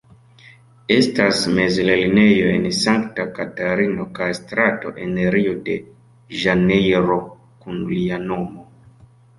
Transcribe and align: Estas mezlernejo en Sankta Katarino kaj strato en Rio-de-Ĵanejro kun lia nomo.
Estas 0.93 1.41
mezlernejo 1.59 2.47
en 2.53 2.65
Sankta 2.79 3.27
Katarino 3.41 4.09
kaj 4.21 4.31
strato 4.41 4.95
en 5.05 5.15
Rio-de-Ĵanejro 5.37 7.21
kun 7.63 7.83
lia 7.95 8.23
nomo. 8.29 8.69